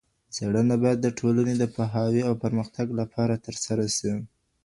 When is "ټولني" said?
1.19-1.53